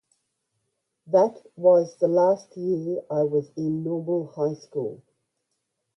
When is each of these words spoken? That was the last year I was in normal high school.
That 1.05 1.39
was 1.55 1.95
the 1.97 2.07
last 2.07 2.57
year 2.57 3.03
I 3.11 3.21
was 3.21 3.51
in 3.55 3.83
normal 3.83 4.25
high 4.35 4.55
school. 4.55 5.03